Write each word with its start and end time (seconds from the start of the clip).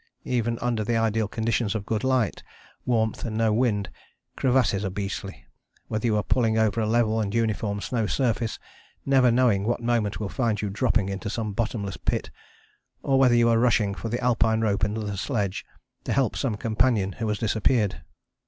Even 0.25 0.57
under 0.63 0.83
the 0.83 0.97
ideal 0.97 1.27
conditions 1.27 1.75
of 1.75 1.85
good 1.85 2.03
light, 2.03 2.41
warmth 2.87 3.23
and 3.23 3.37
no 3.37 3.53
wind, 3.53 3.91
crevasses 4.35 4.83
are 4.83 4.89
beastly, 4.89 5.45
whether 5.89 6.07
you 6.07 6.17
are 6.17 6.23
pulling 6.23 6.57
over 6.57 6.81
a 6.81 6.87
level 6.87 7.21
and 7.21 7.35
uniform 7.35 7.79
snow 7.79 8.07
surface, 8.07 8.57
never 9.05 9.29
knowing 9.29 9.63
what 9.63 9.79
moment 9.83 10.19
will 10.19 10.27
find 10.27 10.59
you 10.59 10.71
dropping 10.71 11.07
into 11.07 11.29
some 11.29 11.53
bottomless 11.53 11.97
pit, 11.97 12.31
or 13.03 13.19
whether 13.19 13.35
you 13.35 13.47
are 13.47 13.59
rushing 13.59 13.93
for 13.93 14.09
the 14.09 14.19
Alpine 14.23 14.61
rope 14.61 14.83
and 14.83 14.97
the 14.97 15.17
sledge, 15.17 15.63
to 16.03 16.13
help 16.13 16.35
some 16.35 16.57
companion 16.57 17.11
who 17.11 17.27
has 17.27 17.37
disappeared. 17.37 18.01